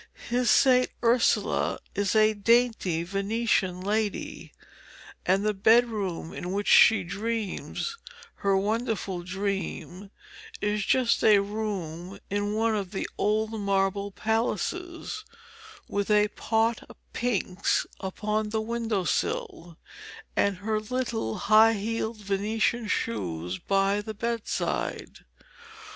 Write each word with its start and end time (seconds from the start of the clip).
His 0.31 0.49
St. 0.49 0.89
Ursula 1.03 1.77
is 1.93 2.15
a 2.15 2.33
dainty 2.33 3.03
Venetian 3.03 3.81
lady, 3.81 4.51
and 5.27 5.45
the 5.45 5.53
bedroom 5.53 6.33
in 6.33 6.51
which 6.53 6.65
she 6.67 7.03
dreams 7.03 7.99
her 8.37 8.57
wonderful 8.57 9.21
dream 9.21 10.09
is 10.59 10.83
just 10.85 11.23
a 11.23 11.37
room 11.37 12.17
in 12.31 12.55
one 12.55 12.75
of 12.75 12.89
the 12.89 13.07
old 13.19 13.51
marble 13.51 14.09
palaces, 14.11 15.23
with 15.87 16.09
a 16.09 16.29
pot 16.29 16.81
of 16.89 16.95
pinks 17.13 17.85
upon 17.99 18.49
the 18.49 18.59
window 18.59 19.03
sill, 19.03 19.77
and 20.35 20.57
her 20.65 20.79
little 20.79 21.35
high 21.37 21.73
heeled 21.73 22.17
Venetian 22.17 22.87
shoes 22.87 23.59
by 23.59 24.01
the 24.01 24.15
bedside. 24.15 25.25